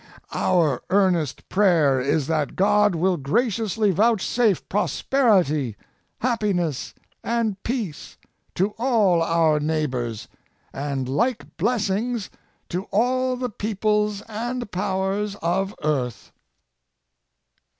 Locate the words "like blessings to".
11.07-12.85